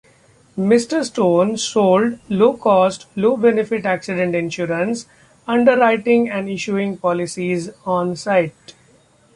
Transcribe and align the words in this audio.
Mr. 0.57 1.03
Stone 1.05 1.57
sold 1.59 2.17
low-cost, 2.27 3.05
low-benefit 3.15 3.85
accident 3.85 4.33
insurance, 4.35 5.05
underwriting 5.47 6.27
and 6.27 6.49
issuing 6.49 6.97
policies 6.97 7.69
on-site. 7.85 8.73